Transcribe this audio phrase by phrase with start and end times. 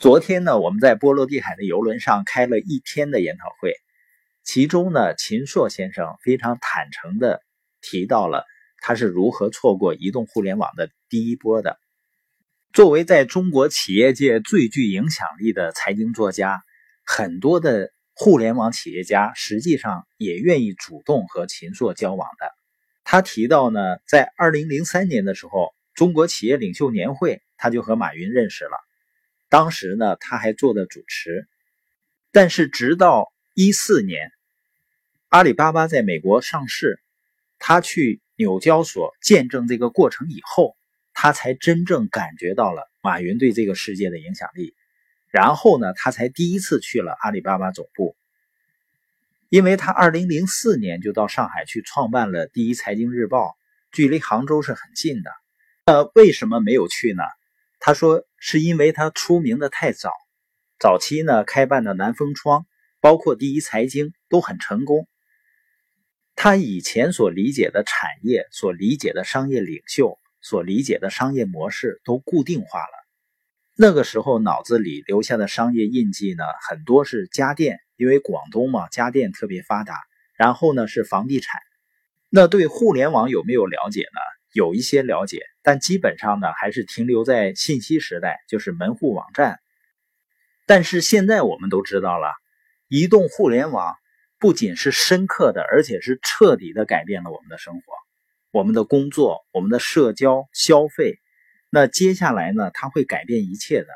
[0.00, 3.74] 昨天呢，我们在波罗的海的游轮上开了一天的研讨会，
[4.42, 7.42] 其中呢，秦朔先生非常坦诚的
[7.82, 8.46] 提到了
[8.78, 11.78] 他是如何错过移动互联网的第一波的。
[12.72, 16.62] 作为在中国企业界最具影响力的财经作家，
[17.04, 22.50] 很多的互联网企业家实际上也愿意主动和秦朔交往的。
[23.04, 28.78] 他提到呢，在二零零三年的时候，中国企业领袖年会，他就和马云认识了。
[29.50, 31.48] 当时呢，他还做的主持，
[32.30, 34.30] 但是直到一四年，
[35.28, 37.02] 阿里巴巴在美国上市，
[37.58, 40.76] 他去纽交所见证这个过程以后，
[41.12, 44.76] 他才真正感觉到了马云对这个世界的影响力。
[45.30, 48.16] 然后呢，他才第一次去了阿里巴巴总部，
[49.48, 53.56] 因为他二零零四年就到上海去创办了第一财经日报，
[53.90, 55.32] 距离杭州是很近的。
[55.86, 57.24] 呃，为什么没有去呢？
[57.80, 60.12] 他说：“是因为他出名的太早，
[60.78, 62.66] 早期呢开办的南风窗，
[63.00, 65.08] 包括第一财经都很成功。
[66.36, 72.92] 他以前所理解的产业、所理解的商业领袖、所理解的商业模式都固定化了。
[73.76, 79.98] 那个时候脑子里留下的商业印记呢，很多是家电，因为广东嘛，家电特别发达。
[80.36, 81.60] 然后呢是房地产。
[82.28, 84.39] 那对互联网有没有了解呢？
[84.52, 89.60] 有一些了解。”但基本上呢，还是停留在信息时代，就是门户网站。
[90.66, 92.32] 但是现在我们都知道了，
[92.88, 93.94] 移动互联网
[94.38, 97.82] 不仅是深刻的，而且是彻底的改变了我们的生活、
[98.52, 101.18] 我们的工作、我们的社交、消费。
[101.68, 103.88] 那接下来呢，它会改变一切的。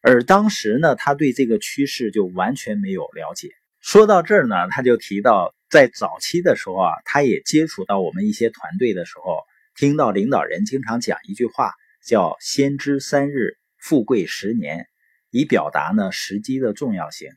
[0.00, 3.50] 而当时呢，他对这个趋势就完全没有了解。
[3.80, 9.42] 说到这儿呢，他就提到，在早期的时候啊，他也接触到我们一些团队的时候。
[9.78, 11.72] 听到领导人经常讲一句话，
[12.04, 14.88] 叫“先知三日，富贵十年”，
[15.30, 17.30] 以表达呢时机的重要性。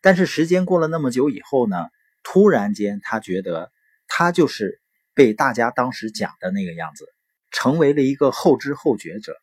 [0.00, 1.88] 但是时间过了那么久以后呢，
[2.22, 3.70] 突然间他觉得
[4.08, 4.80] 他就是
[5.12, 7.04] 被大家当时讲的那个样子，
[7.50, 9.36] 成为了一个后知后觉者。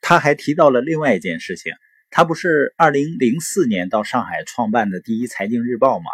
[0.00, 1.72] 他还提到了另外一件事情，
[2.10, 6.10] 他不是二零零四年到上海创办的第一财经日报吗？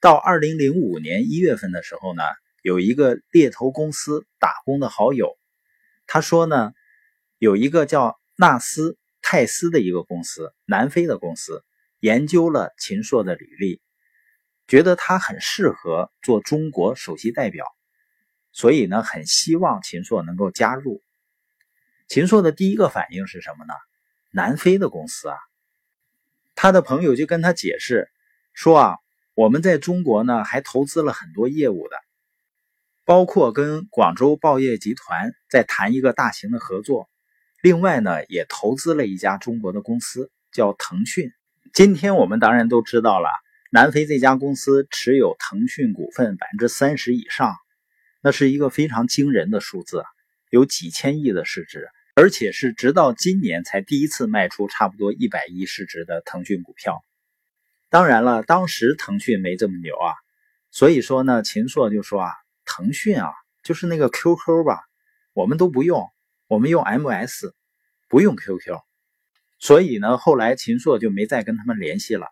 [0.00, 2.22] 到二零零五年一月份的时候呢？
[2.62, 5.36] 有一个猎头公司打工的好友，
[6.06, 6.72] 他说呢，
[7.38, 11.64] 有一个叫纳斯泰斯的一个公司，南非的公司，
[11.98, 13.80] 研究了秦朔的履历，
[14.68, 17.66] 觉得他很适合做中国首席代表，
[18.52, 21.02] 所以呢，很希望秦朔能够加入。
[22.06, 23.74] 秦朔的第一个反应是什么呢？
[24.30, 25.36] 南非的公司啊，
[26.54, 28.08] 他的朋友就跟他解释
[28.52, 28.98] 说啊，
[29.34, 31.96] 我们在中国呢还投资了很多业务的。
[33.04, 37.08] 包括跟广州报业集团在谈一个大型的合作，
[37.60, 41.32] 另外呢也投资了一家中国的公司，叫腾讯。
[41.74, 43.28] 今天我们当然都知道了，
[43.72, 47.56] 南非这家公司持有腾讯股份百分之三十以上，
[48.22, 50.04] 那是一个非常惊人的数字，
[50.50, 57.02] 有几千亿的市值，而且是直到今年才第一次卖出差不多一百亿市值的腾讯股票。
[57.90, 60.14] 当然了，当时腾讯没这么牛啊，
[60.70, 62.30] 所以说呢，秦朔就说啊。
[62.74, 63.28] 腾讯啊，
[63.62, 64.80] 就是那个 QQ 吧，
[65.34, 66.10] 我们都不用，
[66.48, 67.52] 我们用 MS，
[68.08, 68.78] 不用 QQ。
[69.58, 72.28] 所以呢，后来秦朔就没再跟他们联系了。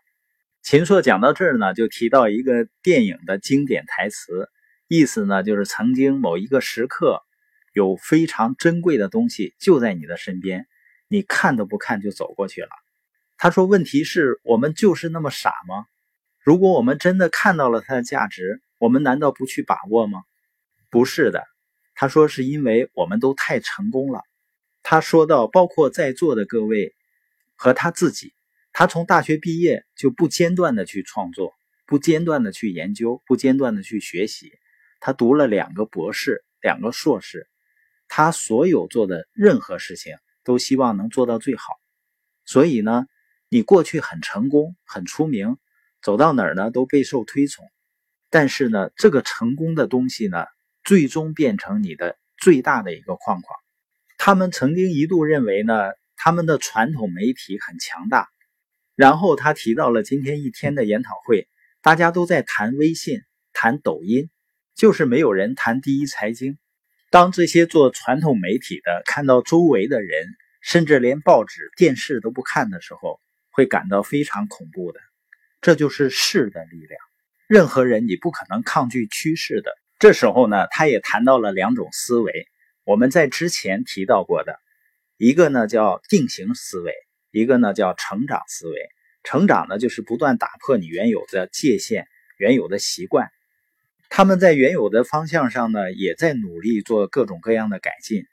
[0.63, 4.49] 秦朔讲到这儿呢，就提到一个电影的经典台词，
[4.89, 7.21] 意思呢就是曾经某一个时刻，
[7.75, 10.67] 有非常珍贵的东西就在你的身边，
[11.07, 12.71] 你看都不看就走过去了。
[13.37, 15.85] 他说：“问题是我们就是那么傻吗？
[16.43, 20.23] 如果我们真的看到了它的价值。”我们难道不去把握吗？
[20.91, 21.45] 不是的，
[21.95, 24.23] 他说是因为我们都太成功了。
[24.83, 26.95] 他说到，包括在座的各位
[27.55, 28.33] 和他自己，
[28.73, 31.55] 他从大学毕业就不间断的去创作，
[31.87, 34.53] 不间断的去研究，不间断的去学习。
[34.99, 37.49] 他读了两个博士，两个硕士，
[38.09, 41.75] 他所有做的任何事情都希望能做到最好。
[42.45, 43.07] 所以呢，
[43.49, 45.57] 你过去很成功，很出名，
[46.03, 47.65] 走到哪儿呢都备受推崇。
[48.29, 50.47] 但是呢，这个成功的东西呢，
[50.91, 53.57] 最终变成你的最大的一个框框。
[54.19, 58.27] 他们曾经一度认为呢，他们的传统媒体很强大。
[58.97, 61.47] 然后他提到了今天一天的研讨会，
[61.81, 63.21] 大家都在谈微信、
[63.53, 64.31] 谈抖音，
[64.75, 66.59] 就是没有人谈第一财经。
[67.13, 70.27] 当这些做传统媒体的看到周围的人，
[70.61, 73.21] 甚至连报纸、电视都不看的时候，
[73.53, 74.99] 会感到非常恐怖的。
[75.61, 77.01] 这就是势的力量。
[77.47, 79.71] 任何人你不可能抗拒趋势的。
[80.01, 82.49] 这时候呢，他也谈到了两种思维，
[82.85, 84.59] 我们在之前提到过的，
[85.19, 86.95] 一个呢叫定型思维，
[87.31, 88.89] 一个呢叫成长思维。
[89.25, 92.07] 成长呢就是不断打破你原有的界限、
[92.39, 93.29] 原有的习惯。
[94.09, 98.25] 他们在原有的方向上呢，也在努力做各种各样的改进。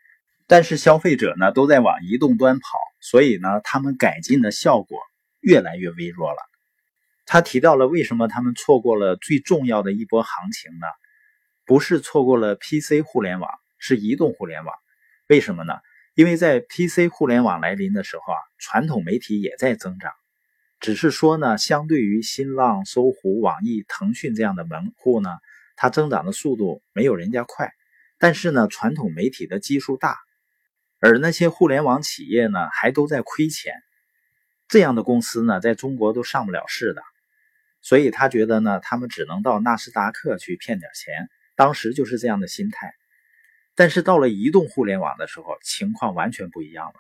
[0.48, 5.02] 但是消费者呢都在往移动端跑，所以呢，他们改进的效果
[5.42, 6.38] 越来越微弱了。
[7.26, 10.88] 他提到了为什么他们错过了最重要的一波行情呢？
[11.68, 14.74] 不是错过了 PC 互联网，是移动互联网。
[15.28, 15.74] 为什么呢？
[16.16, 20.14] 因为在 PC 互联网来临的时候啊，传统媒体也在增长，
[20.80, 25.30] 只是说呢，相对于新浪、搜狐、网易、腾讯这样的门户呢，
[25.76, 27.72] 它增长的速度没有人家快。
[28.18, 30.18] 但是呢，传统媒体的基数大。
[31.00, 33.74] 而那些互联网企业呢，还都在亏钱，
[34.68, 37.04] 这样的公司呢，在中国都上不了市的，
[37.82, 42.94] 所以他觉得呢，他们只能到纳斯达克去骗点钱，当时就是这样的心态。
[43.76, 46.94] 但是到了移动互联网的时候，情况完全不一样了。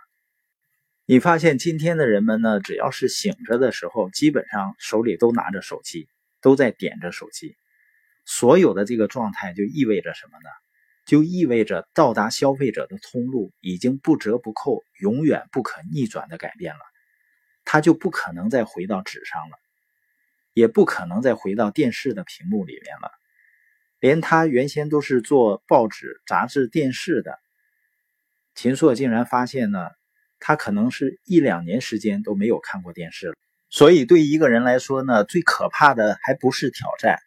[1.06, 6.10] 你发现今天的人们呢，只要是醒着的时候，基本上手里都拿着手机，
[6.42, 7.56] 都在点着手机，
[8.26, 10.50] 所有的这个状态就意味着什么呢？
[11.06, 16.82] 就意味着到达消费者的通路已经不折不扣、永远不可逆转的改变了，
[17.64, 19.58] 它就不可能再回到纸上了，
[20.54, 23.12] 也不可能再回到电视的屏幕里面了。
[24.00, 27.38] 连他原先都是做报纸、杂志、电视的
[28.56, 29.90] 秦朔，竟然发现呢，
[30.40, 33.34] 他可能是一两年时间都没有看过电视了。
[33.70, 37.20] 所以，对一个人来说呢，最可怕的还不是挑战，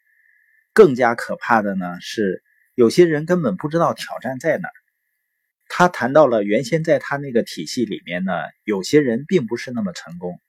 [0.72, 2.42] 更加可怕的呢是。
[2.76, 4.72] 有些人根本不知道挑战在哪儿。
[5.68, 8.32] 他谈到了原先在他那个体系里面呢，
[8.64, 10.40] 有些人并不是那么成功，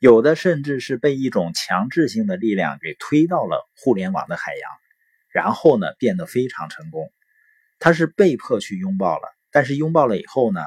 [0.00, 4.70] 有的甚至是被一种强制性的力量给推到了互联网的海洋，
[5.36, 7.12] 然后呢变得非常成功。
[7.78, 10.62] 他是被迫去拥抱了，但是拥抱了以后呢，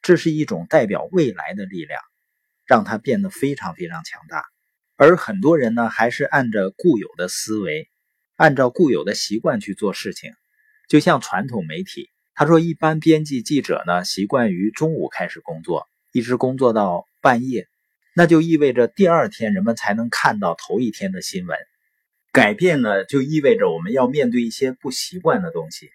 [0.00, 2.00] 这是一种代表未来的力量，
[2.64, 4.44] 让他变得非常非常强大。
[4.94, 7.88] 而很多人呢，还是按着固有的思维，
[8.36, 10.30] 按照固有的习惯去做事情。
[10.88, 17.66] 就像传统媒体，他说，一般编辑记者呢习惯于中午开始工作，一直工作到半夜，
[18.14, 21.58] 那就意味着第二天人们才能看到头一天的新闻。
[22.32, 25.90] 改变呢，就意味着我们要面对一些不习惯的东西。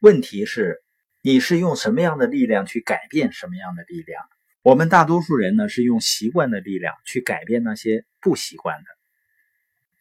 [0.00, 0.82] 问题是，
[1.22, 4.22] 你是用什么样的力量去改变什么样的力量？
[4.62, 8.84] 我们大多数人呢是用习惯的力量去改变那些不习惯的，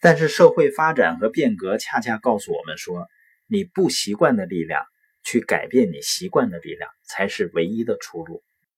[0.02, 3.08] 但是社会发展和变革恰恰告诉我们说。
[3.52, 4.86] 你不习惯的力量，
[5.24, 8.44] 去改变你习惯的力量，才是唯一的出路。